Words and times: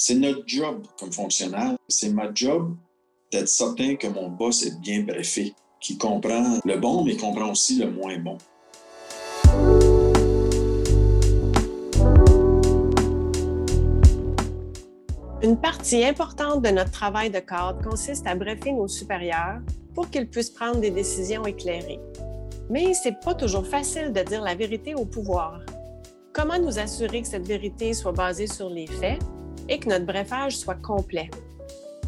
C'est 0.00 0.14
notre 0.14 0.44
job 0.46 0.86
comme 0.96 1.12
fonctionnaire. 1.12 1.74
C'est 1.88 2.10
ma 2.10 2.32
job 2.32 2.76
d'être 3.32 3.48
certain 3.48 3.96
que 3.96 4.06
mon 4.06 4.28
boss 4.28 4.64
est 4.64 4.78
bien 4.78 5.02
brefé, 5.02 5.52
qu'il 5.80 5.98
comprend 5.98 6.60
le 6.64 6.76
bon, 6.78 7.02
mais 7.02 7.16
comprend 7.16 7.50
aussi 7.50 7.80
le 7.80 7.90
moins 7.90 8.16
bon. 8.16 8.38
Une 15.42 15.60
partie 15.60 16.04
importante 16.04 16.62
de 16.62 16.68
notre 16.68 16.92
travail 16.92 17.30
de 17.30 17.40
cadre 17.40 17.82
consiste 17.82 18.24
à 18.28 18.36
briefer 18.36 18.70
nos 18.70 18.86
supérieurs 18.86 19.58
pour 19.96 20.10
qu'ils 20.10 20.30
puissent 20.30 20.50
prendre 20.50 20.78
des 20.78 20.92
décisions 20.92 21.44
éclairées. 21.44 21.98
Mais 22.70 22.94
c'est 22.94 23.18
pas 23.18 23.34
toujours 23.34 23.66
facile 23.66 24.12
de 24.12 24.22
dire 24.22 24.42
la 24.42 24.54
vérité 24.54 24.94
au 24.94 25.06
pouvoir. 25.06 25.60
Comment 26.32 26.60
nous 26.60 26.78
assurer 26.78 27.22
que 27.22 27.26
cette 27.26 27.48
vérité 27.48 27.94
soit 27.94 28.12
basée 28.12 28.46
sur 28.46 28.70
les 28.70 28.86
faits? 28.86 29.18
Et 29.68 29.78
que 29.78 29.88
notre 29.88 30.06
brefage 30.06 30.56
soit 30.56 30.80
complet. 30.82 31.30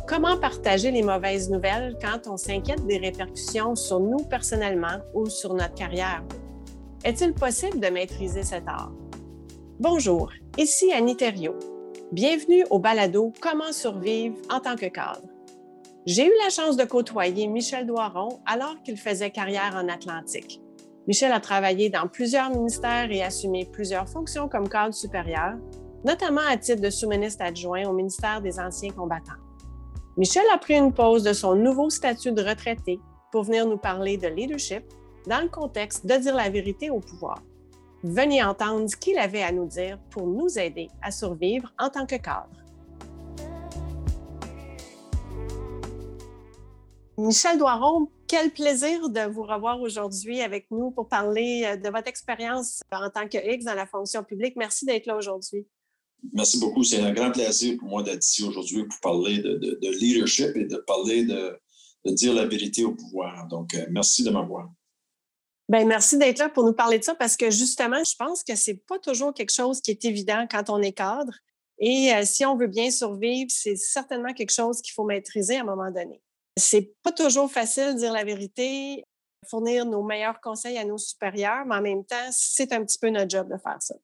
Comment 0.07 0.37
partager 0.37 0.91
les 0.91 1.03
mauvaises 1.03 1.51
nouvelles 1.51 1.97
quand 2.03 2.30
on 2.30 2.37
s'inquiète 2.37 2.84
des 2.87 2.98
répercussions 2.98 3.77
sur 3.77 4.01
nous 4.01 4.25
personnellement 4.25 4.98
ou 5.15 5.27
sur 5.27 5.55
notre 5.55 5.75
carrière? 5.75 6.25
Est-il 7.05 7.33
possible 7.33 7.81
de 7.81 7.89
maîtriser 7.89 8.43
cet 8.43 8.67
art? 8.67 8.93
Bonjour, 9.79 10.33
ici 10.59 10.93
Annie 10.93 11.17
Thériault. 11.17 11.59
Bienvenue 12.12 12.65
au 12.70 12.79
balado 12.79 13.33
Comment 13.41 13.73
survivre 13.73 14.37
en 14.51 14.61
tant 14.61 14.77
que 14.77 14.87
cadre. 14.87 15.23
J'ai 16.06 16.27
eu 16.27 16.33
la 16.42 16.51
chance 16.51 16.77
de 16.77 16.84
côtoyer 16.84 17.47
Michel 17.47 17.87
Doiron 17.87 18.41
alors 18.47 18.83
qu'il 18.83 18.97
faisait 18.97 19.31
carrière 19.31 19.77
en 19.77 19.89
Atlantique. 19.89 20.61
Michel 21.06 21.31
a 21.33 21.41
travaillé 21.41 21.89
dans 21.89 22.09
plusieurs 22.09 22.51
ministères 22.51 23.11
et 23.11 23.23
assumé 23.23 23.65
plusieurs 23.65 24.09
fonctions 24.09 24.48
comme 24.48 24.69
cadre 24.69 24.95
supérieur, 24.95 25.55
notamment 26.05 26.43
à 26.49 26.57
titre 26.57 26.81
de 26.81 26.91
sous-ministre 26.91 27.45
adjoint 27.45 27.89
au 27.89 27.93
ministère 27.93 28.41
des 28.41 28.59
Anciens 28.59 28.93
combattants. 28.93 29.33
Michel 30.17 30.45
a 30.53 30.59
pris 30.59 30.75
une 30.75 30.93
pause 30.93 31.23
de 31.23 31.33
son 31.33 31.55
nouveau 31.55 31.89
statut 31.91 32.33
de 32.33 32.42
retraité 32.42 33.01
pour 33.31 33.45
venir 33.45 33.67
nous 33.67 33.79
parler 33.79 34.17
de 34.17 34.29
leadership 34.29 34.83
dans 35.27 35.41
le 35.41 35.48
contexte 35.48 36.07
de 36.07 36.15
dire 36.15 36.34
la 36.34 36.51
vérité 36.51 36.91
au 36.91 37.01
pouvoir. 37.01 37.42
Venez 38.03 38.42
entendre 38.42 38.89
ce 38.89 38.97
qu'il 38.97 39.19
avait 39.19 39.42
à 39.42 39.53
nous 39.53 39.67
dire 39.67 39.98
pour 40.11 40.27
nous 40.27 40.59
aider 40.59 40.89
à 41.03 41.11
survivre 41.11 41.73
en 41.79 41.91
tant 41.91 42.07
que 42.07 42.17
cadre. 42.17 42.48
Michel 47.19 47.59
Doiron, 47.59 48.09
quel 48.27 48.51
plaisir 48.51 49.11
de 49.11 49.31
vous 49.31 49.42
revoir 49.42 49.81
aujourd'hui 49.83 50.41
avec 50.41 50.70
nous 50.70 50.91
pour 50.91 51.09
parler 51.09 51.77
de 51.77 51.91
votre 51.91 52.09
expérience 52.09 52.81
en 52.91 53.11
tant 53.11 53.29
que 53.29 53.37
X 53.37 53.67
dans 53.67 53.75
la 53.75 53.87
fonction 53.87 54.25
publique. 54.25 54.57
Merci 54.57 54.87
d'être 54.87 55.05
là 55.05 55.17
aujourd'hui. 55.17 55.67
Merci 56.33 56.61
beaucoup. 56.61 56.85
C'est 56.85 57.01
un 57.01 57.13
grand 57.13 57.31
plaisir 57.31 57.77
pour 57.79 57.89
moi 57.89 58.03
d'être 58.03 58.25
ici 58.25 58.43
aujourd'hui 58.45 58.85
pour 58.85 59.01
parler 59.01 59.39
de, 59.39 59.91
leadership 60.01 60.57
et 60.57 60.65
de 60.65 60.77
parler 60.77 61.25
de, 61.25 61.59
dire 62.07 62.35
la 62.35 62.47
vérité 62.47 62.85
au 62.85 62.95
pouvoir. 62.95 63.47
Donc, 63.49 63.75
euh, 63.75 63.87
merci 63.91 64.23
de 64.23 64.31
m'avoir. 64.31 64.71
Bien, 65.69 65.85
merci 65.85 66.19
d'être 66.19 66.39
là 66.39 66.48
pour 66.48 66.65
nous 66.65 66.73
parler 66.73 66.98
de 66.98 67.05
ça 67.05 67.15
parce 67.15 67.37
que 67.37 67.51
justement, 67.51 68.03
je 68.05 68.17
pense 68.17 68.43
que 68.43 68.57
c'est 68.57 68.85
pas 68.87 68.98
toujours 68.98 69.33
quelque 69.33 69.53
chose 69.53 69.81
qui 69.81 69.91
est 69.91 70.05
évident 70.05 70.47
quand 70.51 70.71
on 70.71 70.83
est 70.83 70.93
cadre. 70.93 71.33
Et 71.79 72.13
euh, 72.13 72.25
si 72.25 72.45
on 72.45 72.57
veut 72.57 72.67
bien 72.67 72.91
survivre, 72.91 73.51
c'est 73.51 73.77
certainement 73.77 74.33
quelque 74.33 74.53
chose 74.53 74.83
qu'il 74.83 74.93
faut 74.93 75.05
maîtriser 75.05 75.57
à 75.57 75.61
un 75.61 75.65
moment 75.65 75.91
donné. 75.91 76.21
C'est 76.57 76.93
pas 77.03 77.13
toujours 77.13 77.51
facile 77.51 77.95
de 77.95 77.98
dire 77.98 78.13
la 78.13 78.25
vérité, 78.25 79.05
fournir 79.48 79.87
nos 79.87 80.03
meilleurs 80.03 80.41
conseils 80.41 80.77
à 80.77 80.85
nos 80.85 80.98
supérieurs, 80.98 81.65
mais 81.67 81.77
en 81.77 81.83
même 81.83 82.05
temps, 82.05 82.29
c'est 82.31 82.73
un 82.73 82.85
petit 82.85 82.98
peu 82.98 83.09
notre 83.09 83.31
job 83.31 83.48
de 83.51 83.57
faire 83.57 83.79
ça. 83.81 83.95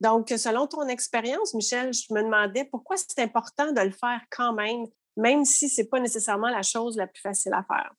Donc, 0.00 0.28
selon 0.28 0.66
ton 0.66 0.86
expérience, 0.88 1.54
Michel, 1.54 1.92
je 1.92 2.12
me 2.12 2.22
demandais 2.22 2.64
pourquoi 2.64 2.96
c'est 2.96 3.20
important 3.20 3.72
de 3.72 3.80
le 3.80 3.90
faire 3.90 4.20
quand 4.30 4.52
même, 4.52 4.86
même 5.16 5.44
si 5.44 5.68
ce 5.68 5.80
n'est 5.80 5.88
pas 5.88 6.00
nécessairement 6.00 6.50
la 6.50 6.62
chose 6.62 6.96
la 6.96 7.06
plus 7.06 7.20
facile 7.20 7.54
à 7.54 7.64
faire? 7.64 7.92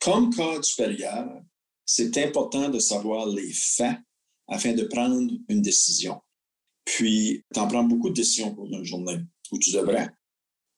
Comme 0.00 0.34
cadre 0.34 0.64
supérieur, 0.64 1.42
c'est 1.86 2.16
important 2.18 2.68
de 2.68 2.78
savoir 2.78 3.26
les 3.26 3.50
faits 3.52 3.98
afin 4.46 4.72
de 4.72 4.84
prendre 4.84 5.20
une 5.48 5.62
décision. 5.62 6.20
Puis, 6.84 7.44
tu 7.52 7.60
en 7.60 7.66
prends 7.66 7.84
beaucoup 7.84 8.10
de 8.10 8.14
décisions 8.14 8.54
pour 8.54 8.66
une 8.66 8.84
journée, 8.84 9.20
où 9.50 9.58
tu 9.58 9.72
devrais. 9.72 10.10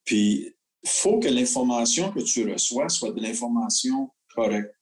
Puis, 0.05 0.55
il 0.83 0.89
faut 0.89 1.19
que 1.19 1.29
l'information 1.29 2.13
que 2.13 2.21
tu 2.21 2.51
reçois 2.51 2.89
soit 2.89 3.13
de 3.13 3.21
l'information 3.21 4.11
correcte 4.35 4.75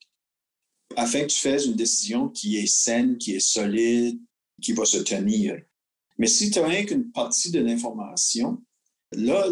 afin 0.97 1.23
que 1.23 1.27
tu 1.27 1.39
fasses 1.39 1.67
une 1.67 1.75
décision 1.75 2.29
qui 2.29 2.57
est 2.57 2.67
saine, 2.67 3.19
qui 3.19 3.35
est 3.35 3.41
solide, 3.41 4.21
qui 4.61 4.73
va 4.73 4.85
se 4.85 4.99
tenir. 4.99 5.61
Mais 6.19 6.27
si 6.27 6.51
tu 6.51 6.59
as 6.59 6.67
rien 6.67 6.85
qu'une 6.85 7.11
partie 7.13 7.51
de 7.51 7.61
l'information, 7.61 8.63
là, 9.13 9.47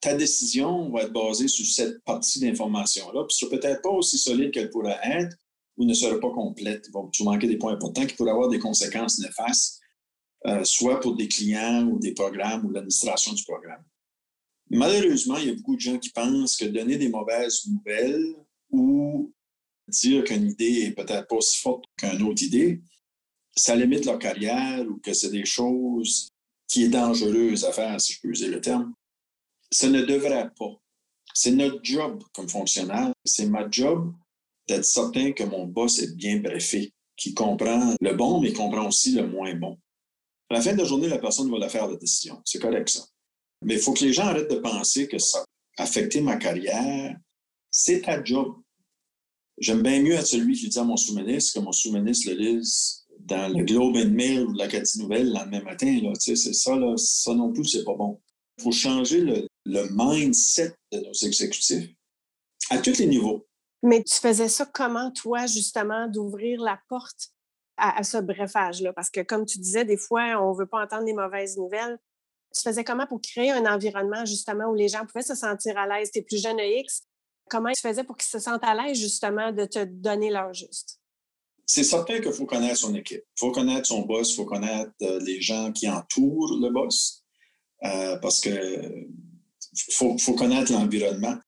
ta 0.00 0.14
décision 0.14 0.90
va 0.90 1.02
être 1.02 1.12
basée 1.12 1.48
sur 1.48 1.66
cette 1.66 2.02
partie 2.04 2.40
d'information-là, 2.40 3.24
puis 3.24 3.36
ce 3.36 3.46
peut-être 3.46 3.82
pas 3.82 3.90
aussi 3.90 4.18
solide 4.18 4.50
qu'elle 4.50 4.70
pourrait 4.70 4.98
être 5.02 5.36
ou 5.76 5.84
ne 5.84 5.94
sera 5.94 6.18
pas 6.18 6.30
complète. 6.30 6.88
Il 6.88 7.10
te 7.10 7.22
manquer 7.22 7.46
des 7.46 7.56
points 7.56 7.74
importants 7.74 8.06
qui 8.06 8.14
pourraient 8.14 8.32
avoir 8.32 8.48
des 8.48 8.58
conséquences 8.58 9.18
néfastes, 9.18 9.80
euh, 10.46 10.64
soit 10.64 11.00
pour 11.00 11.16
des 11.16 11.28
clients 11.28 11.86
ou 11.86 11.98
des 11.98 12.12
programmes 12.12 12.64
ou 12.66 12.70
l'administration 12.70 13.32
du 13.32 13.44
programme. 13.44 13.84
Malheureusement, 14.70 15.36
il 15.36 15.48
y 15.48 15.50
a 15.50 15.54
beaucoup 15.54 15.76
de 15.76 15.80
gens 15.80 15.98
qui 15.98 16.10
pensent 16.10 16.56
que 16.56 16.64
donner 16.64 16.96
des 16.96 17.08
mauvaises 17.08 17.66
nouvelles 17.66 18.34
ou 18.70 19.32
dire 19.88 20.24
qu'une 20.24 20.48
idée 20.48 20.82
est 20.86 20.92
peut-être 20.92 21.26
pas 21.26 21.36
aussi 21.36 21.58
forte 21.58 21.84
qu'une 21.96 22.22
autre 22.22 22.42
idée, 22.42 22.80
ça 23.60 23.76
limite 23.76 24.06
leur 24.06 24.18
carrière 24.18 24.86
ou 24.88 24.96
que 24.98 25.12
c'est 25.12 25.30
des 25.30 25.44
choses 25.44 26.30
qui 26.66 26.84
est 26.84 26.88
dangereuses 26.88 27.64
à 27.64 27.72
faire, 27.72 28.00
si 28.00 28.14
je 28.14 28.20
peux 28.20 28.28
user 28.28 28.48
le 28.48 28.60
terme. 28.60 28.94
Ça 29.70 29.88
ne 29.88 30.02
devrait 30.02 30.50
pas. 30.58 30.80
C'est 31.34 31.50
notre 31.50 31.80
job 31.82 32.22
comme 32.32 32.48
fonctionnaire. 32.48 33.12
C'est 33.24 33.46
ma 33.46 33.70
job 33.70 34.14
d'être 34.66 34.84
certain 34.84 35.32
que 35.32 35.44
mon 35.44 35.66
boss 35.66 35.98
est 35.98 36.14
bien 36.16 36.38
brefé, 36.40 36.92
qui 37.16 37.34
comprend 37.34 37.94
le 38.00 38.14
bon, 38.14 38.40
mais 38.40 38.52
comprend 38.52 38.88
aussi 38.88 39.12
le 39.12 39.26
moins 39.26 39.54
bon. 39.54 39.78
À 40.48 40.54
la 40.54 40.62
fin 40.62 40.72
de 40.72 40.78
la 40.78 40.84
journée, 40.84 41.08
la 41.08 41.18
personne 41.18 41.50
va 41.50 41.58
la 41.58 41.68
faire 41.68 41.86
la 41.86 41.96
décision. 41.96 42.40
C'est 42.46 42.60
correct, 42.60 42.88
ça. 42.88 43.04
Mais 43.62 43.74
il 43.74 43.80
faut 43.80 43.92
que 43.92 44.04
les 44.04 44.12
gens 44.12 44.24
arrêtent 44.24 44.50
de 44.50 44.56
penser 44.56 45.06
que 45.06 45.18
ça 45.18 45.44
a 45.76 45.82
affecté 45.82 46.22
ma 46.22 46.36
carrière. 46.36 47.14
C'est 47.70 48.00
ta 48.02 48.24
job. 48.24 48.56
J'aime 49.58 49.82
bien 49.82 50.00
mieux 50.00 50.14
être 50.14 50.26
celui 50.26 50.58
qui 50.58 50.68
dit 50.70 50.78
à 50.78 50.84
mon 50.84 50.96
sous-ministre 50.96 51.58
que 51.58 51.64
mon 51.64 51.72
sous-ministre 51.72 52.30
le 52.30 52.36
lise 52.36 52.99
dans 53.30 53.48
le 53.48 53.64
Globe 53.64 53.96
and 53.96 54.10
Mail 54.10 54.42
ou 54.42 54.52
l'Acadie 54.52 54.98
Nouvelle 54.98 55.28
le 55.28 55.32
lendemain 55.32 55.62
matin. 55.62 56.12
c'est 56.18 56.36
ça, 56.36 56.76
là, 56.76 56.94
ça 56.96 57.32
non 57.32 57.52
plus, 57.52 57.64
c'est 57.64 57.84
pas 57.84 57.94
bon. 57.94 58.20
Il 58.58 58.64
faut 58.64 58.72
changer 58.72 59.20
le, 59.20 59.48
mindset 59.92 60.74
de 60.92 60.98
nos 60.98 61.12
exécutifs 61.12 61.90
à 62.70 62.78
tous 62.78 62.98
les 62.98 63.06
niveaux. 63.06 63.46
Mais 63.82 64.02
tu 64.02 64.14
faisais 64.14 64.48
ça 64.48 64.66
comment, 64.66 65.10
toi, 65.12 65.46
justement, 65.46 66.08
d'ouvrir 66.08 66.60
la 66.60 66.78
porte 66.88 67.30
à, 67.76 68.02
ce 68.02 68.18
brefage-là? 68.18 68.92
Parce 68.92 69.10
que, 69.10 69.20
comme 69.20 69.46
tu 69.46 69.58
disais, 69.58 69.84
des 69.84 69.96
fois, 69.96 70.42
on 70.42 70.52
ne 70.52 70.58
veut 70.58 70.66
pas 70.66 70.82
entendre 70.82 71.04
les 71.04 71.14
mauvaises 71.14 71.56
nouvelles. 71.56 71.98
Tu 72.52 72.60
faisais 72.62 72.82
comment 72.84 73.06
pour 73.06 73.20
créer 73.20 73.52
un 73.52 73.64
environnement, 73.72 74.24
justement, 74.24 74.66
où 74.66 74.74
les 74.74 74.88
gens 74.88 75.06
pouvaient 75.06 75.24
se 75.24 75.36
sentir 75.36 75.78
à 75.78 75.86
l'aise? 75.86 76.10
Tes 76.10 76.22
plus 76.22 76.42
jeunes 76.42 76.58
X, 76.58 77.04
comment 77.48 77.70
tu 77.70 77.80
faisais 77.80 78.02
pour 78.02 78.16
qu'ils 78.16 78.28
se 78.28 78.40
sentent 78.40 78.64
à 78.64 78.74
l'aise, 78.74 78.98
justement, 78.98 79.52
de 79.52 79.64
te 79.64 79.84
donner 79.84 80.30
leur 80.30 80.52
juste? 80.52 80.99
C'est 81.72 81.84
certain 81.84 82.20
qu'il 82.20 82.32
faut 82.32 82.46
connaître 82.46 82.78
son 82.78 82.94
équipe. 82.96 83.22
Il 83.36 83.38
faut 83.38 83.52
connaître 83.52 83.86
son 83.86 84.02
boss, 84.02 84.32
il 84.32 84.34
faut 84.34 84.44
connaître 84.44 84.90
euh, 85.02 85.20
les 85.20 85.40
gens 85.40 85.70
qui 85.70 85.88
entourent 85.88 86.58
le 86.60 86.68
boss, 86.68 87.22
euh, 87.84 88.18
parce 88.18 88.40
que 88.40 89.06
faut, 89.92 90.34
connaître 90.34 90.72
l'environnement. 90.72 91.38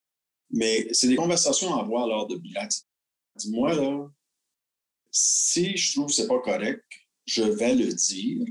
Mais 0.50 0.86
c'est 0.92 1.08
des 1.08 1.16
conversations 1.16 1.74
à 1.74 1.80
avoir 1.80 2.06
lors 2.06 2.28
de 2.28 2.36
bilan. 2.36 2.68
Dis-moi, 3.34 3.74
là, 3.74 4.08
si 5.10 5.76
je 5.76 5.94
trouve 5.94 6.06
que 6.06 6.12
ce 6.12 6.22
n'est 6.22 6.28
pas 6.28 6.38
correct, 6.38 6.84
je 7.26 7.42
vais 7.42 7.74
le 7.74 7.92
dire. 7.92 8.46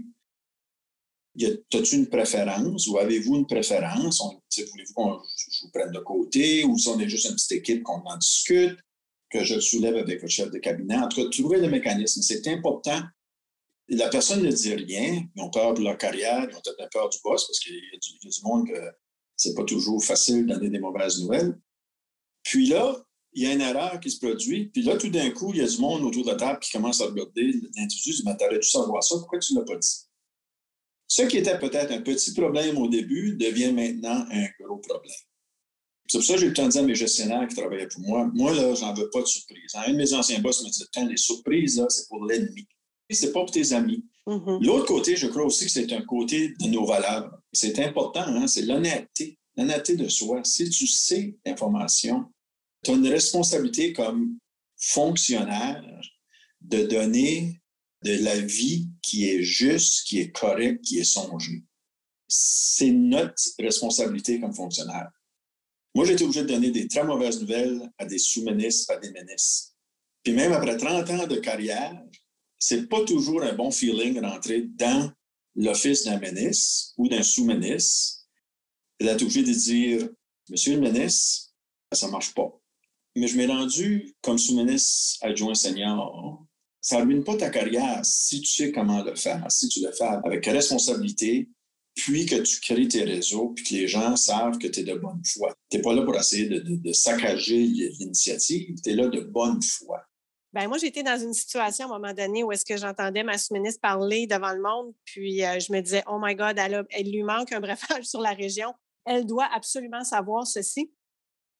As-tu 1.73 1.95
une 1.95 2.09
préférence 2.09 2.85
ou 2.87 2.97
avez-vous 2.97 3.37
une 3.37 3.47
préférence? 3.47 4.21
Voulez-vous 4.21 4.93
qu'on 4.93 5.21
je 5.49 5.61
vous 5.61 5.71
prenne 5.71 5.93
de 5.93 5.99
côté 5.99 6.65
ou 6.65 6.77
si 6.77 6.89
on 6.89 6.99
est 6.99 7.07
juste 7.07 7.29
une 7.29 7.35
petite 7.35 7.53
équipe 7.53 7.83
qu'on 7.83 8.01
en 8.01 8.17
discute? 8.17 8.77
Que 9.31 9.43
je 9.43 9.59
soulève 9.59 9.95
avec 9.95 10.21
le 10.21 10.27
chef 10.27 10.51
de 10.51 10.57
cabinet. 10.57 10.97
Entre 10.97 11.23
trouver 11.29 11.59
le 11.59 11.69
mécanisme, 11.69 12.21
c'est 12.21 12.47
important. 12.47 13.01
La 13.87 14.09
personne 14.09 14.41
ne 14.41 14.51
dit 14.51 14.73
rien, 14.73 15.23
ils 15.35 15.41
ont 15.41 15.49
peur 15.49 15.73
de 15.73 15.81
leur 15.81 15.97
carrière, 15.97 16.47
ils 16.49 16.55
ont 16.55 16.61
peut-être 16.63 16.89
peur 16.91 17.09
du 17.09 17.17
boss 17.23 17.47
parce 17.47 17.59
qu'il 17.59 17.73
y, 17.73 17.95
a 17.95 18.29
du 18.29 18.41
monde 18.43 18.67
que 18.67 18.79
c'est 19.35 19.53
pas 19.53 19.63
toujours 19.63 20.03
facile 20.03 20.45
de 20.45 20.53
donner 20.53 20.69
des 20.69 20.79
mauvaises 20.79 21.19
nouvelles. 21.19 21.59
Puis 22.43 22.67
là, 22.67 22.95
il 23.33 23.43
y 23.43 23.47
a 23.47 23.53
une 23.53 23.61
erreur 23.61 23.99
qui 23.99 24.11
se 24.11 24.19
produit. 24.19 24.67
Puis 24.67 24.83
là, 24.83 24.97
tout 24.97 25.09
d'un 25.09 25.31
coup, 25.31 25.51
il 25.53 25.59
y 25.59 25.63
a 25.63 25.67
du 25.67 25.77
monde 25.77 26.03
autour 26.03 26.23
de 26.23 26.31
la 26.31 26.35
table 26.35 26.59
qui 26.59 26.71
commence 26.71 27.01
à 27.01 27.05
regarder 27.05 27.53
l'individu, 27.75 28.21
mais 28.25 28.35
t'aurais 28.37 28.59
dû 28.59 28.67
savoir 28.67 29.03
ça, 29.03 29.15
pourquoi 29.15 29.39
tu 29.39 29.53
ne 29.53 29.59
l'as 29.59 29.65
pas 29.65 29.77
dit? 29.77 30.07
Ce 31.07 31.23
qui 31.23 31.37
était 31.37 31.59
peut-être 31.59 31.91
un 31.91 32.01
petit 32.01 32.33
problème 32.33 32.77
au 32.77 32.87
début 32.87 33.35
devient 33.35 33.73
maintenant 33.73 34.25
un 34.31 34.47
gros 34.59 34.77
problème. 34.77 35.11
C'est 36.11 36.17
pour 36.17 36.27
ça 36.27 36.33
que 36.33 36.39
j'ai 36.41 36.47
le 36.47 36.53
temps 36.53 36.65
de 36.65 36.71
dire 36.71 36.81
à 36.81 36.85
mes 36.85 36.93
gestionnaires 36.93 37.47
qui 37.47 37.55
travaillaient 37.55 37.87
pour 37.87 38.01
moi, 38.01 38.29
moi, 38.33 38.53
là, 38.53 38.75
j'en 38.75 38.93
veux 38.93 39.09
pas 39.11 39.21
de 39.21 39.25
surprise. 39.25 39.71
Un 39.75 39.93
de 39.93 39.95
mes 39.95 40.11
anciens 40.11 40.39
boss 40.39 40.61
me 40.61 40.69
disait, 40.69 40.85
les 41.09 41.15
surprises, 41.15 41.77
là, 41.77 41.85
c'est 41.87 42.05
pour 42.09 42.25
l'ennemi. 42.25 42.67
C'est 43.09 43.31
pas 43.31 43.39
pour 43.39 43.51
tes 43.51 43.71
amis. 43.71 44.03
Mm-hmm. 44.27 44.65
L'autre 44.65 44.87
côté, 44.87 45.15
je 45.15 45.27
crois 45.27 45.45
aussi 45.45 45.67
que 45.67 45.71
c'est 45.71 45.93
un 45.93 46.01
côté 46.01 46.49
de 46.59 46.67
nos 46.67 46.85
valeurs. 46.85 47.39
C'est 47.53 47.79
important, 47.79 48.25
hein? 48.27 48.45
c'est 48.47 48.63
l'honnêteté, 48.63 49.39
l'honnêteté 49.55 49.95
de 49.95 50.09
soi. 50.09 50.41
Si 50.43 50.69
tu 50.69 50.85
sais 50.85 51.37
l'information, 51.45 52.25
tu 52.83 52.91
as 52.91 52.95
une 52.95 53.07
responsabilité 53.07 53.93
comme 53.93 54.37
fonctionnaire 54.75 55.81
de 56.59 56.83
donner 56.87 57.61
de 58.03 58.21
la 58.21 58.37
vie 58.37 58.89
qui 59.01 59.29
est 59.29 59.43
juste, 59.43 60.05
qui 60.05 60.19
est 60.19 60.31
correcte, 60.33 60.83
qui 60.83 60.99
est 60.99 61.05
songée. 61.05 61.63
C'est 62.27 62.91
notre 62.91 63.41
responsabilité 63.59 64.41
comme 64.41 64.53
fonctionnaire. 64.53 65.09
Moi, 65.93 66.05
j'ai 66.05 66.13
été 66.13 66.23
obligé 66.23 66.43
de 66.43 66.47
donner 66.47 66.71
des 66.71 66.87
très 66.87 67.03
mauvaises 67.03 67.41
nouvelles 67.41 67.91
à 67.97 68.05
des 68.05 68.17
sous-ministres, 68.17 68.93
à 68.93 68.97
des 68.97 69.11
ministres. 69.11 69.71
Puis 70.23 70.33
même 70.33 70.53
après 70.53 70.77
30 70.77 71.09
ans 71.09 71.27
de 71.27 71.37
carrière, 71.37 72.01
c'est 72.59 72.87
pas 72.87 73.03
toujours 73.03 73.41
un 73.43 73.53
bon 73.53 73.71
feeling 73.71 74.21
rentrer 74.21 74.61
dans 74.61 75.11
l'office 75.55 76.05
d'un 76.05 76.19
ministre 76.19 76.93
ou 76.97 77.09
d'un 77.09 77.23
sous-ministre 77.23 78.19
et 78.99 79.05
d'être 79.05 79.23
obligé 79.23 79.43
de 79.43 79.51
dire 79.51 80.09
Monsieur 80.49 80.75
le 80.75 80.81
ministre, 80.81 81.53
ça 81.91 82.07
marche 82.07 82.33
pas. 82.33 82.51
Mais 83.15 83.27
je 83.27 83.37
m'ai 83.37 83.45
rendu 83.45 84.15
comme 84.21 84.37
sous-ministre 84.37 85.25
adjoint 85.25 85.55
senior. 85.55 86.45
Ça 86.79 86.99
ne 86.99 87.05
ruine 87.05 87.23
pas 87.23 87.35
ta 87.35 87.49
carrière 87.49 88.01
si 88.03 88.41
tu 88.41 88.51
sais 88.51 88.71
comment 88.71 89.03
le 89.03 89.15
faire, 89.15 89.45
si 89.49 89.67
tu 89.67 89.81
le 89.81 89.91
fais 89.91 90.03
avec 90.03 90.45
responsabilité, 90.45 91.49
puis 91.95 92.25
que 92.25 92.35
tu 92.35 92.59
crées 92.61 92.87
tes 92.87 93.03
réseaux, 93.03 93.49
puis 93.49 93.63
que 93.63 93.73
les 93.73 93.87
gens 93.87 94.15
savent 94.15 94.57
que 94.57 94.67
tu 94.67 94.79
es 94.79 94.83
de 94.83 94.93
bonne 94.93 95.21
foi. 95.25 95.53
Tu 95.69 95.77
n'es 95.77 95.83
pas 95.83 95.93
là 95.93 96.03
pour 96.03 96.15
essayer 96.15 96.47
de, 96.47 96.93
saccager 96.93 97.57
l'initiative, 97.57 98.75
tu 98.81 98.89
es 98.91 98.95
là 98.95 99.07
de 99.07 99.21
bonne 99.21 99.61
foi. 99.61 100.03
Ben 100.53 100.67
moi, 100.67 100.77
j'étais 100.77 101.03
dans 101.03 101.17
une 101.17 101.33
situation 101.33 101.85
à 101.85 101.95
un 101.95 101.99
moment 101.99 102.13
donné 102.13 102.43
où 102.43 102.51
est-ce 102.51 102.65
que 102.65 102.75
j'entendais 102.75 103.23
ma 103.23 103.37
sous-ministre 103.37 103.79
parler 103.81 104.27
devant 104.27 104.51
le 104.51 104.61
monde, 104.61 104.93
puis 105.05 105.45
euh, 105.45 105.59
je 105.59 105.71
me 105.71 105.79
disais, 105.81 106.03
oh 106.07 106.19
my 106.21 106.35
God, 106.35 106.57
elle, 106.57 106.85
elle, 106.89 107.09
lui 107.09 107.23
manque 107.23 107.53
un 107.53 107.61
breuvage 107.61 108.03
sur 108.03 108.19
la 108.19 108.31
région. 108.31 108.73
Elle 109.05 109.25
doit 109.25 109.49
absolument 109.53 110.03
savoir 110.03 110.45
ceci. 110.45 110.91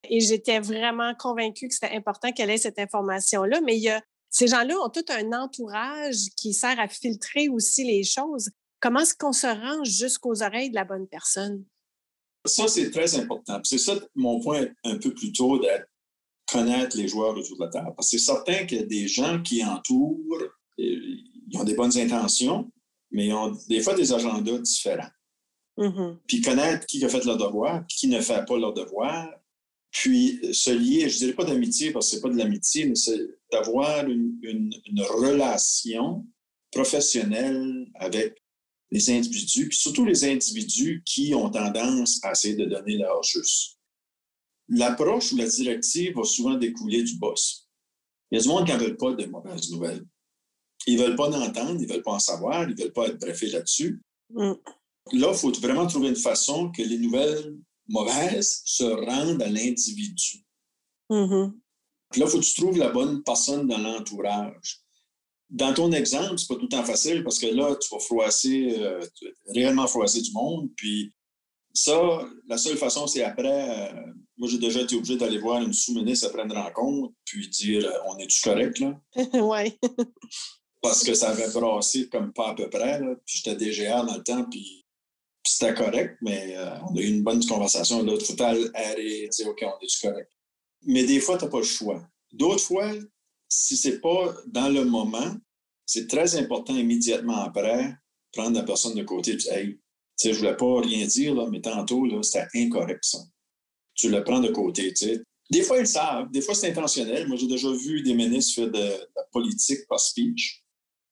Et 0.09 0.19
j'étais 0.19 0.59
vraiment 0.59 1.13
convaincue 1.15 1.67
que 1.67 1.73
c'était 1.73 1.95
important 1.95 2.31
qu'elle 2.31 2.49
ait 2.49 2.57
cette 2.57 2.79
information-là. 2.79 3.61
Mais 3.61 3.87
a, 3.87 4.01
ces 4.29 4.47
gens-là 4.47 4.75
ont 4.79 4.89
tout 4.89 5.05
un 5.09 5.31
entourage 5.33 6.29
qui 6.35 6.53
sert 6.53 6.79
à 6.79 6.87
filtrer 6.87 7.49
aussi 7.49 7.83
les 7.83 8.03
choses. 8.03 8.49
Comment 8.81 9.01
est-ce 9.01 9.15
qu'on 9.15 9.31
se 9.31 9.47
range 9.47 9.89
jusqu'aux 9.89 10.43
oreilles 10.43 10.69
de 10.69 10.75
la 10.75 10.85
bonne 10.85 11.07
personne? 11.07 11.63
Ça, 12.45 12.67
c'est 12.67 12.89
très 12.89 13.15
important. 13.15 13.61
C'est 13.63 13.77
ça 13.77 13.93
mon 14.15 14.41
point 14.41 14.67
un 14.83 14.97
peu 14.97 15.13
plus 15.13 15.31
tôt 15.31 15.59
d'être 15.59 15.87
connaître 16.51 16.97
les 16.97 17.07
joueurs 17.07 17.37
autour 17.37 17.57
de 17.57 17.63
la 17.63 17.69
table. 17.69 17.93
Parce 17.95 18.11
que 18.11 18.17
c'est 18.17 18.25
certain 18.25 18.65
qu'il 18.65 18.79
y 18.79 18.83
a 18.83 18.85
des 18.85 19.07
gens 19.07 19.41
qui 19.41 19.63
entourent, 19.63 20.43
ils 20.77 21.57
ont 21.57 21.63
des 21.63 21.75
bonnes 21.75 21.97
intentions, 21.97 22.69
mais 23.11 23.27
ils 23.27 23.33
ont 23.33 23.57
des 23.69 23.81
fois 23.81 23.93
des 23.93 24.11
agendas 24.11 24.57
différents. 24.57 25.09
Mm-hmm. 25.77 26.17
Puis 26.27 26.41
connaître 26.41 26.85
qui 26.85 27.03
a 27.05 27.09
fait 27.09 27.23
leur 27.23 27.37
devoir, 27.37 27.85
qui 27.87 28.07
ne 28.07 28.19
fait 28.19 28.45
pas 28.45 28.57
leur 28.57 28.73
devoir, 28.73 29.29
puis 29.91 30.39
se 30.53 30.71
lier, 30.71 31.09
je 31.09 31.15
ne 31.15 31.19
dirais 31.19 31.33
pas 31.33 31.43
d'amitié 31.43 31.91
parce 31.91 32.07
que 32.07 32.11
ce 32.11 32.15
n'est 32.15 32.21
pas 32.21 32.29
de 32.29 32.37
l'amitié, 32.37 32.85
mais 32.85 32.95
c'est 32.95 33.19
d'avoir 33.51 34.05
une, 34.07 34.37
une, 34.41 35.01
relation 35.01 36.25
professionnelle 36.71 37.87
avec 37.95 38.41
les 38.91 39.09
individus, 39.09 39.69
puis 39.69 39.77
surtout 39.77 40.05
les 40.05 40.25
individus 40.25 41.01
qui 41.05 41.33
ont 41.33 41.49
tendance 41.49 42.19
à 42.23 42.31
essayer 42.31 42.55
de 42.55 42.65
donner 42.65 42.97
leur 42.97 43.23
juste 43.23 43.77
l'approche 44.71 45.33
ou 45.33 45.37
la 45.37 45.47
directive 45.47 46.15
va 46.15 46.23
souvent 46.23 46.55
découler 46.55 47.03
du 47.03 47.17
boss. 47.17 47.67
Il 48.31 48.37
y 48.37 48.39
a 48.39 48.43
du 48.43 48.47
monde 48.47 48.65
qui 48.65 48.73
ne 48.73 48.77
veulent 48.77 48.97
pas 48.97 49.13
de 49.13 49.25
mauvaises 49.25 49.69
nouvelles. 49.71 50.05
Ils 50.87 50.97
ne 50.97 51.03
veulent 51.03 51.15
pas 51.15 51.29
en 51.29 51.41
entendre, 51.41 51.79
ils 51.79 51.87
ne 51.87 51.93
veulent 51.93 52.01
pas 52.01 52.13
en 52.13 52.19
savoir, 52.19 52.63
ils 52.63 52.75
ne 52.75 52.81
veulent 52.81 52.93
pas 52.93 53.07
être 53.07 53.19
brefés 53.19 53.49
là-dessus. 53.49 54.01
Mm. 54.29 54.53
Là, 55.13 55.31
il 55.31 55.37
faut 55.37 55.51
vraiment 55.51 55.85
trouver 55.85 56.09
une 56.09 56.15
façon 56.15 56.71
que 56.71 56.81
les 56.81 56.97
nouvelles 56.97 57.57
mauvaises 57.87 58.61
se 58.65 58.83
rendent 58.83 59.41
à 59.41 59.49
l'individu. 59.49 60.45
Mm-hmm. 61.09 61.53
Là, 62.17 62.25
il 62.25 62.27
faut 62.27 62.39
que 62.39 62.45
tu 62.45 62.61
trouves 62.61 62.77
la 62.77 62.89
bonne 62.89 63.21
personne 63.23 63.67
dans 63.67 63.77
l'entourage. 63.77 64.81
Dans 65.51 65.73
ton 65.73 65.91
exemple, 65.91 66.37
c'est 66.37 66.47
pas 66.47 66.55
tout 66.55 66.61
le 66.61 66.69
temps 66.69 66.83
facile 66.83 67.23
parce 67.23 67.37
que 67.37 67.47
là, 67.47 67.75
tu 67.75 67.93
vas 67.93 67.99
froisser, 67.99 68.73
euh, 68.79 69.05
réellement 69.53 69.85
froisser 69.85 70.21
du 70.21 70.31
monde, 70.31 70.69
puis 70.77 71.13
ça, 71.73 72.25
la 72.47 72.57
seule 72.57 72.77
façon, 72.77 73.05
c'est 73.05 73.23
après. 73.23 73.91
Euh, 73.91 74.13
moi, 74.37 74.47
j'ai 74.49 74.57
déjà 74.57 74.81
été 74.81 74.95
obligé 74.95 75.17
d'aller 75.17 75.39
voir 75.39 75.61
une 75.61 75.73
sous-ministre 75.73 76.27
après 76.27 76.43
une 76.43 76.53
rencontre, 76.53 77.13
puis 77.25 77.49
dire 77.49 77.85
euh, 77.85 77.97
On 78.07 78.17
est-tu 78.17 78.41
correct, 78.41 78.79
là? 78.79 78.97
oui. 79.33 79.77
Parce 80.81 81.03
que 81.03 81.13
ça 81.13 81.31
avait 81.31 81.51
brassé 81.51 82.07
comme 82.07 82.31
pas 82.31 82.49
à 82.49 82.55
peu 82.55 82.69
près, 82.69 83.01
là. 83.01 83.15
Puis 83.25 83.41
j'étais 83.43 83.55
DGA 83.55 84.03
dans 84.03 84.15
le 84.15 84.23
temps, 84.23 84.45
puis, 84.49 84.85
c'était 85.45 85.73
correct, 85.73 86.17
mais 86.21 86.55
on 86.87 86.95
a 86.95 87.01
eu 87.01 87.07
une 87.07 87.23
bonne 87.23 87.43
conversation. 87.45 88.03
L'autre 88.03 88.25
faut 88.25 88.41
aller 88.41 89.27
dire 89.27 89.47
OK, 89.47 89.63
on 89.63 89.83
est-tu 89.83 90.07
correct? 90.07 90.31
Mais 90.83 91.03
des 91.03 91.19
fois, 91.19 91.37
tu 91.37 91.45
n'as 91.45 91.51
pas 91.51 91.57
le 91.57 91.63
choix. 91.63 92.01
D'autres 92.31 92.63
fois, 92.63 92.93
si 93.51 93.75
c'est 93.75 93.99
pas 93.99 94.33
dans 94.47 94.69
le 94.69 94.85
moment, 94.85 95.35
c'est 95.85 96.07
très 96.07 96.37
important 96.37 96.73
immédiatement 96.73 97.35
après, 97.35 97.93
prendre 98.31 98.55
la 98.55 98.63
personne 98.63 98.95
de 98.95 99.03
côté 99.03 99.31
et 99.31 99.35
dire 99.35 99.51
Hey, 99.51 99.79
je 100.23 100.29
ne 100.29 100.35
voulais 100.35 100.55
pas 100.55 100.79
rien 100.79 101.05
dire, 101.05 101.35
mais 101.49 101.59
tantôt, 101.59 102.07
c'était 102.23 102.47
incorrect, 102.55 103.03
ça. 103.03 103.19
Tu 103.93 104.09
le 104.09 104.23
prends 104.23 104.39
de 104.39 104.47
côté. 104.47 104.93
Des 105.49 105.63
fois, 105.63 105.79
ils 105.79 105.87
savent. 105.87 106.31
Des 106.31 106.39
fois, 106.39 106.55
c'est 106.55 106.69
intentionnel. 106.69 107.27
Moi, 107.27 107.35
j'ai 107.35 107.47
déjà 107.47 107.69
vu 107.73 108.01
des 108.03 108.13
ministres 108.13 108.55
faire 108.55 108.71
de, 108.71 108.79
la 108.79 109.23
politique 109.33 109.85
par 109.89 109.99
speech. 109.99 110.63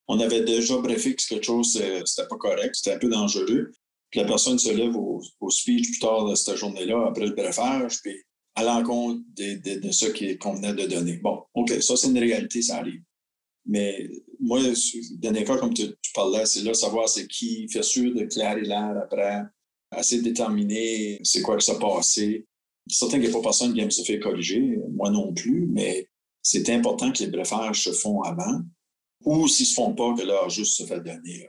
On 0.08 0.18
avait 0.22 0.44
déjà 0.44 0.78
briefé 0.78 1.16
que 1.16 1.28
quelque 1.28 1.46
chose, 1.46 1.78
euh, 1.82 2.02
c'était 2.06 2.28
pas 2.28 2.38
correct, 2.38 2.74
c'était 2.74 2.94
un 2.94 3.00
peu 3.00 3.10
dangereux. 3.10 3.74
Puis 4.12 4.22
la 4.22 4.26
personne 4.26 4.58
se 4.58 4.72
lève 4.72 4.96
au, 4.96 5.22
speech 5.50 5.90
plus 5.90 6.00
tard 6.00 6.26
de 6.26 6.36
cette 6.36 6.56
journée-là, 6.56 7.08
après 7.10 7.28
le 7.28 7.36
briefage, 7.36 8.02
puis 8.02 8.16
à 8.56 8.64
l'encontre 8.64 9.22
de, 9.36 9.80
de, 9.80 9.92
ce 9.92 10.34
qu'on 10.38 10.54
venait 10.54 10.74
de 10.74 10.86
donner. 10.86 11.18
Bon, 11.18 11.44
OK, 11.54 11.70
ça, 11.82 11.96
c'est 11.96 12.08
une 12.08 12.18
réalité, 12.18 12.62
ça 12.62 12.78
arrive. 12.78 13.02
Mais 13.66 14.10
moi, 14.40 14.60
dernier 15.18 15.44
cas, 15.44 15.58
comme 15.58 15.74
tu, 15.74 15.86
parlais, 16.14 16.46
c'est 16.46 16.64
là 16.64 16.74
savoir 16.74 17.08
c'est 17.08 17.28
qui, 17.28 17.68
faire 17.70 17.84
sûr 17.84 18.14
de 18.14 18.26
clairer 18.26 18.62
l'air 18.62 18.96
après, 19.02 19.44
essayer 19.98 20.22
de 20.22 20.28
déterminer 20.28 21.20
c'est 21.24 21.42
quoi 21.42 21.56
que 21.56 21.64
ça 21.64 21.76
passé. 21.76 22.48
Certain 22.90 23.20
qu'il 23.20 23.30
n'y 23.30 23.36
a 23.36 23.38
pas 23.38 23.44
personne 23.44 23.74
qui 23.74 23.80
aime 23.82 23.92
se 23.92 24.04
faire 24.04 24.20
corriger, 24.20 24.80
moi 24.92 25.12
non 25.12 25.34
plus, 25.34 25.68
mais 25.72 26.08
c'est 26.42 26.68
important 26.70 27.12
que 27.12 27.20
les 27.20 27.30
briefages 27.30 27.84
se 27.84 27.92
font 27.92 28.22
avant 28.22 28.62
ou 29.26 29.48
s'ils 29.48 29.66
ne 29.66 29.70
se 29.70 29.74
font 29.76 29.94
pas, 29.94 30.16
que 30.16 30.26
l'heure 30.26 30.50
juste 30.50 30.78
se 30.78 30.86
fait 30.86 31.02
donner. 31.02 31.48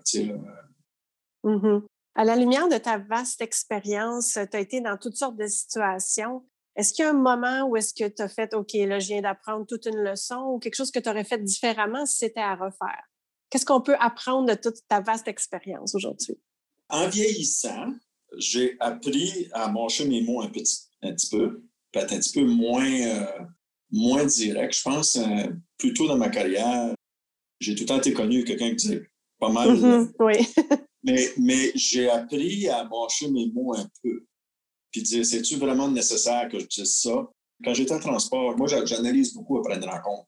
Mm-hmm. 1.44 1.82
À 2.17 2.25
la 2.25 2.37
lumière 2.37 2.69
de 2.69 2.76
ta 2.76 2.99
vaste 2.99 3.41
expérience, 3.41 4.32
tu 4.50 4.56
as 4.56 4.61
été 4.61 4.81
dans 4.81 4.97
toutes 4.97 5.17
sortes 5.17 5.37
de 5.37 5.47
situations. 5.47 6.45
Est-ce 6.77 6.93
qu'il 6.93 7.05
y 7.05 7.07
a 7.07 7.11
un 7.11 7.15
moment 7.15 7.65
où 7.69 7.77
est-ce 7.77 7.93
que 7.93 8.09
tu 8.09 8.23
as 8.23 8.29
fait, 8.29 8.55
OK, 8.55 8.73
là, 8.75 8.99
je 8.99 9.09
viens 9.09 9.23
d'apprendre 9.23 9.67
toute 9.67 9.87
une 9.87 9.99
leçon 9.99 10.53
ou 10.53 10.59
quelque 10.59 10.77
chose 10.77 10.91
que 10.91 11.00
tu 11.00 11.09
aurais 11.09 11.25
fait 11.25 11.43
différemment 11.43 12.07
si 12.07 12.19
c'était 12.19 12.41
à 12.41 12.55
refaire? 12.55 13.05
Qu'est-ce 13.50 13.67
qu'on 13.67 13.81
peut 13.81 13.97
apprendre 13.99 14.49
de 14.49 14.55
toute 14.55 14.77
ta 14.89 15.00
vaste 15.00 15.27
expérience 15.27 15.95
aujourd'hui? 15.95 16.39
En 16.89 17.09
vieillissant, 17.09 17.93
j'ai 18.37 18.77
appris 18.79 19.49
à 19.53 19.71
marcher 19.71 20.07
mes 20.07 20.23
mots 20.23 20.43
un 20.43 20.49
petit, 20.49 20.79
un 21.03 21.12
petit 21.12 21.29
peu, 21.29 21.62
peut-être 21.93 22.12
un 22.12 22.19
petit 22.19 22.41
peu 22.41 22.47
moins, 22.47 22.89
euh, 22.89 23.45
moins 23.91 24.25
direct. 24.25 24.75
Je 24.77 24.83
pense, 24.83 25.17
euh, 25.17 25.49
plutôt 25.77 26.07
dans 26.07 26.17
ma 26.17 26.29
carrière, 26.29 26.95
j'ai 27.59 27.75
tout 27.75 27.83
le 27.83 27.89
temps 27.89 27.99
été 27.99 28.12
connu 28.12 28.45
quelqu'un 28.45 28.71
qui 28.71 28.77
disait 28.77 29.03
pas 29.41 29.50
mal. 29.50 29.71
Mm-hmm, 29.71 30.12
oui. 30.21 30.35
mais 31.03 31.29
mais 31.37 31.73
j'ai 31.75 32.09
appris 32.09 32.69
à 32.69 32.85
marcher 32.85 33.31
mes 33.31 33.50
mots 33.53 33.75
un 33.75 33.89
peu 34.03 34.27
puis 34.90 35.02
dire, 35.02 35.25
c'est-tu 35.25 35.56
vraiment 35.56 35.88
nécessaire 35.88 36.49
que 36.49 36.59
je 36.59 36.66
dise 36.66 37.00
ça? 37.00 37.28
Quand 37.64 37.75
j'étais 37.75 37.92
en 37.92 38.00
transport, 38.00 38.56
moi, 38.56 38.66
j'analyse 38.66 39.35
beaucoup 39.35 39.59
après 39.59 39.76
une 39.76 39.85
rencontre. 39.85 40.26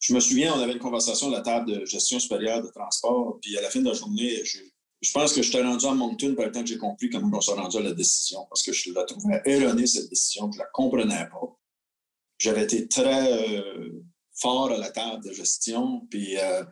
Je 0.00 0.14
me 0.14 0.20
souviens, 0.20 0.54
on 0.54 0.60
avait 0.60 0.72
une 0.72 0.78
conversation 0.78 1.28
à 1.28 1.30
la 1.30 1.40
table 1.42 1.70
de 1.70 1.84
gestion 1.84 2.18
supérieure 2.18 2.62
de 2.62 2.68
transport, 2.68 3.38
puis 3.42 3.56
à 3.58 3.60
la 3.60 3.68
fin 3.68 3.80
de 3.80 3.88
la 3.88 3.92
journée, 3.92 4.42
je, 4.44 5.12
pense 5.12 5.34
que 5.34 5.42
je 5.42 5.58
rendu 5.58 5.84
à 5.84 5.92
Moncton 5.92 6.34
par 6.34 6.46
le 6.46 6.52
temps 6.52 6.62
que 6.62 6.68
j'ai 6.68 6.78
compris 6.78 7.10
comment 7.10 7.36
on 7.36 7.40
s'est 7.40 7.52
rendu 7.52 7.76
à 7.76 7.80
la 7.80 7.92
décision, 7.92 8.46
parce 8.48 8.62
que 8.62 8.72
je 8.72 8.92
la 8.92 9.04
trouvais 9.04 9.42
erronée, 9.44 9.86
cette 9.86 10.08
décision, 10.08 10.50
je 10.50 10.56
ne 10.56 10.62
la 10.62 10.70
comprenais 10.72 11.28
pas. 11.30 11.58
J'avais 12.38 12.64
été 12.64 12.88
très 12.88 13.60
euh, 13.60 14.02
fort 14.34 14.70
à 14.70 14.78
la 14.78 14.90
table 14.90 15.22
de 15.22 15.32
gestion, 15.34 16.06
puis 16.08 16.38
euh, 16.38 16.64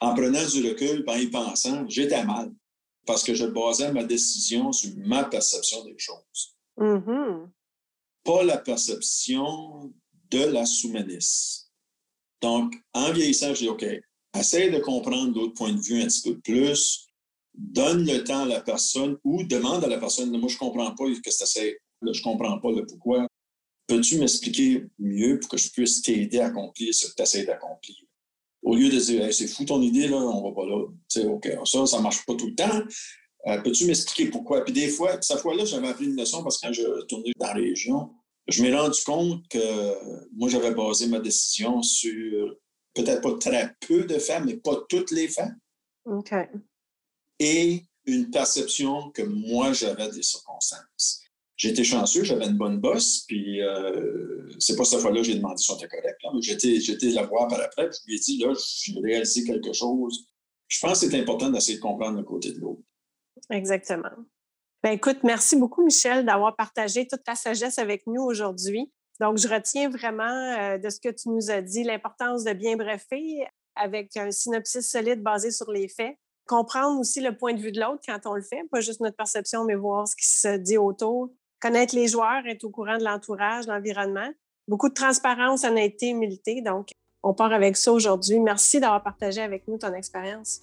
en 0.00 0.14
prenant 0.14 0.44
du 0.46 0.68
recul, 0.68 1.02
en 1.06 1.14
y 1.14 1.28
pensant, 1.28 1.88
j'étais 1.88 2.24
mal, 2.24 2.52
parce 3.06 3.24
que 3.24 3.32
je 3.32 3.46
basais 3.46 3.90
ma 3.90 4.04
décision 4.04 4.70
sur 4.72 4.90
ma 4.98 5.24
perception 5.24 5.82
des 5.84 5.96
choses. 5.96 6.55
Mm-hmm. 6.78 7.48
Pas 8.24 8.44
la 8.44 8.58
perception 8.58 9.92
de 10.30 10.44
la 10.44 10.66
sous-ministre. 10.66 11.66
Donc, 12.42 12.74
en 12.92 13.12
vieillissant, 13.12 13.54
je 13.54 13.60
dis, 13.60 13.68
OK, 13.68 13.84
essaye 14.38 14.70
de 14.70 14.78
comprendre 14.78 15.32
d'autres 15.32 15.54
points 15.54 15.72
de 15.72 15.80
vue 15.80 16.02
un 16.02 16.06
petit 16.06 16.22
peu 16.22 16.38
plus, 16.40 17.06
donne 17.54 18.04
le 18.04 18.22
temps 18.24 18.42
à 18.42 18.46
la 18.46 18.60
personne 18.60 19.16
ou 19.24 19.42
demande 19.44 19.84
à 19.84 19.88
la 19.88 19.98
personne, 19.98 20.30
moi, 20.38 20.48
je 20.48 20.54
ne 20.54 20.58
comprends 20.58 20.94
pas 20.94 21.04
que 21.04 21.30
c'est, 21.30 21.78
je 22.02 22.22
comprends 22.22 22.58
pas 22.58 22.70
le 22.70 22.84
pourquoi. 22.84 23.26
Peux-tu 23.86 24.18
m'expliquer 24.18 24.84
mieux 24.98 25.38
pour 25.38 25.50
que 25.50 25.56
je 25.56 25.70
puisse 25.70 26.02
t'aider 26.02 26.40
à 26.40 26.46
accomplir 26.46 26.92
ce 26.92 27.06
que 27.06 27.14
tu 27.14 27.22
essaies 27.22 27.44
d'accomplir? 27.44 27.96
Au 28.62 28.74
lieu 28.74 28.88
de 28.90 28.98
dire, 28.98 29.32
c'est 29.32 29.46
fou 29.46 29.64
ton 29.64 29.80
idée, 29.80 30.08
là, 30.08 30.16
on 30.16 30.42
va 30.42 30.54
pas 30.54 30.66
là. 30.66 30.86
OK, 31.30 31.48
ça, 31.64 31.86
ça 31.86 31.98
ne 31.98 32.02
marche 32.02 32.26
pas 32.26 32.34
tout 32.34 32.48
le 32.48 32.54
temps. 32.54 32.82
Euh, 33.46 33.60
peux-tu 33.62 33.86
m'expliquer 33.86 34.30
pourquoi? 34.30 34.64
Puis 34.64 34.72
des 34.72 34.88
fois, 34.88 35.20
cette 35.20 35.38
fois-là, 35.38 35.64
j'avais 35.64 35.88
appris 35.88 36.06
une 36.06 36.16
leçon 36.16 36.42
parce 36.42 36.58
que 36.58 36.66
quand 36.66 36.72
je 36.72 37.04
tournais 37.06 37.32
dans 37.38 37.46
la 37.46 37.52
région, 37.52 38.10
je 38.48 38.62
m'ai 38.62 38.74
rendu 38.74 39.00
compte 39.04 39.46
que 39.48 40.28
moi, 40.34 40.48
j'avais 40.48 40.74
basé 40.74 41.06
ma 41.06 41.20
décision 41.20 41.82
sur 41.82 42.56
peut-être 42.94 43.20
pas 43.20 43.36
très 43.38 43.74
peu 43.86 44.04
de 44.04 44.18
femmes, 44.18 44.46
mais 44.46 44.56
pas 44.56 44.84
toutes 44.88 45.10
les 45.10 45.28
femmes. 45.28 45.56
OK. 46.06 46.32
Et 47.38 47.84
une 48.06 48.30
perception 48.30 49.10
que 49.10 49.22
moi, 49.22 49.72
j'avais 49.72 50.10
des 50.10 50.22
circonstances. 50.22 51.22
J'étais 51.56 51.84
chanceux, 51.84 52.22
j'avais 52.22 52.46
une 52.46 52.56
bonne 52.56 52.80
bosse, 52.80 53.24
puis 53.26 53.62
euh, 53.62 54.48
c'est 54.58 54.76
pas 54.76 54.84
cette 54.84 55.00
fois-là 55.00 55.20
que 55.20 55.26
j'ai 55.26 55.36
demandé 55.36 55.56
si 55.56 55.70
on 55.70 55.76
était 55.76 55.88
correct. 55.88 56.20
J'étais, 56.40 56.80
j'étais 56.80 57.10
la 57.10 57.24
voir 57.24 57.48
par 57.48 57.60
après, 57.60 57.88
puis 57.88 57.98
je 58.02 58.06
lui 58.06 58.16
ai 58.16 58.18
dit, 58.18 58.38
là, 58.38 58.52
j'ai 58.54 59.00
réalisé 59.00 59.44
quelque 59.44 59.72
chose. 59.72 60.28
Je 60.68 60.78
pense 60.80 61.00
que 61.00 61.10
c'est 61.10 61.18
important 61.18 61.50
d'essayer 61.50 61.78
de 61.78 61.82
comprendre 61.82 62.18
le 62.18 62.24
côté 62.24 62.52
de 62.52 62.58
l'autre. 62.58 62.82
Exactement. 63.50 64.10
Ben, 64.82 64.92
écoute, 64.92 65.18
merci 65.24 65.56
beaucoup, 65.56 65.84
Michel, 65.84 66.24
d'avoir 66.24 66.54
partagé 66.54 67.06
toute 67.06 67.24
ta 67.24 67.34
sagesse 67.34 67.78
avec 67.78 68.06
nous 68.06 68.22
aujourd'hui. 68.22 68.92
Donc, 69.20 69.38
je 69.38 69.48
retiens 69.48 69.88
vraiment 69.88 70.24
euh, 70.24 70.78
de 70.78 70.88
ce 70.90 71.00
que 71.00 71.08
tu 71.08 71.28
nous 71.28 71.50
as 71.50 71.62
dit 71.62 71.84
l'importance 71.84 72.44
de 72.44 72.52
bien 72.52 72.76
briefer 72.76 73.46
avec 73.74 74.16
un 74.16 74.30
synopsis 74.30 74.88
solide 74.88 75.22
basé 75.22 75.50
sur 75.50 75.70
les 75.70 75.88
faits. 75.88 76.16
Comprendre 76.46 77.00
aussi 77.00 77.20
le 77.20 77.36
point 77.36 77.54
de 77.54 77.60
vue 77.60 77.72
de 77.72 77.80
l'autre 77.80 78.02
quand 78.06 78.20
on 78.26 78.34
le 78.34 78.42
fait, 78.42 78.62
pas 78.70 78.80
juste 78.80 79.00
notre 79.00 79.16
perception, 79.16 79.64
mais 79.64 79.74
voir 79.74 80.06
ce 80.06 80.14
qui 80.14 80.26
se 80.26 80.56
dit 80.56 80.78
autour. 80.78 81.30
Connaître 81.60 81.96
les 81.96 82.06
joueurs, 82.06 82.46
être 82.46 82.64
au 82.64 82.70
courant 82.70 82.98
de 82.98 83.04
l'entourage, 83.04 83.66
de 83.66 83.72
l'environnement. 83.72 84.30
Beaucoup 84.68 84.88
de 84.88 84.94
transparence, 84.94 85.64
honnêteté, 85.64 86.10
humilité. 86.10 86.60
Donc, 86.60 86.90
on 87.22 87.34
part 87.34 87.52
avec 87.52 87.76
ça 87.76 87.92
aujourd'hui. 87.92 88.38
Merci 88.38 88.78
d'avoir 88.78 89.02
partagé 89.02 89.40
avec 89.40 89.66
nous 89.66 89.78
ton 89.78 89.92
expérience. 89.94 90.60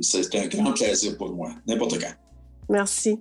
C'est 0.00 0.34
un 0.34 0.46
grand 0.46 0.72
plaisir 0.72 1.16
pour 1.16 1.30
moi, 1.30 1.50
n'importe 1.66 1.98
quand. 2.00 2.14
Merci. 2.68 3.20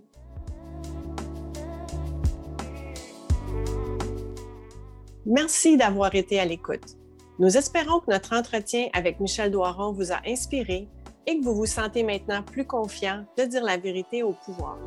Merci 5.25 5.77
d'avoir 5.77 6.15
été 6.15 6.39
à 6.39 6.45
l'écoute. 6.45 6.97
Nous 7.37 7.57
espérons 7.57 7.99
que 7.99 8.11
notre 8.11 8.33
entretien 8.33 8.87
avec 8.93 9.19
Michel 9.19 9.51
Doiron 9.51 9.91
vous 9.91 10.11
a 10.11 10.19
inspiré 10.25 10.87
et 11.27 11.37
que 11.37 11.43
vous 11.43 11.55
vous 11.55 11.65
sentez 11.65 12.03
maintenant 12.03 12.43
plus 12.43 12.65
confiant 12.65 13.25
de 13.37 13.43
dire 13.43 13.63
la 13.63 13.77
vérité 13.77 14.23
au 14.23 14.33
pouvoir. 14.33 14.77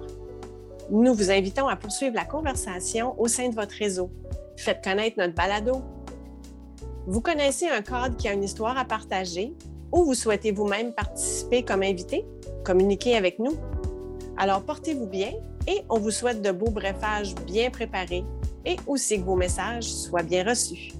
Nous 0.91 1.15
vous 1.15 1.31
invitons 1.31 1.69
à 1.69 1.77
poursuivre 1.77 2.15
la 2.15 2.25
conversation 2.25 3.19
au 3.21 3.29
sein 3.29 3.49
de 3.49 3.55
votre 3.55 3.75
réseau. 3.77 4.11
Faites 4.57 4.83
connaître 4.83 5.19
notre 5.19 5.35
balado. 5.35 5.83
Vous 7.07 7.21
connaissez 7.21 7.69
un 7.69 7.83
cadre 7.83 8.17
qui 8.17 8.29
a 8.29 8.33
une 8.33 8.45
histoire 8.45 8.77
à 8.77 8.85
partager 8.85 9.55
ou 9.93 10.05
vous 10.05 10.15
souhaitez 10.15 10.51
vous-même 10.53 10.93
participer 10.93 11.63
comme 11.63 11.83
invité? 11.83 12.25
Communiquez 12.65 13.17
avec 13.17 13.39
nous. 13.39 13.55
Alors 14.37 14.63
portez-vous 14.63 15.07
bien 15.07 15.33
et 15.67 15.83
on 15.89 15.99
vous 15.99 16.11
souhaite 16.11 16.43
de 16.43 16.51
beaux 16.51 16.71
briefages 16.71 17.35
bien 17.47 17.71
préparés 17.71 18.25
et 18.65 18.77
aussi 18.87 19.19
que 19.19 19.25
vos 19.25 19.37
messages 19.37 19.93
soient 19.93 20.23
bien 20.23 20.45
reçus. 20.45 20.93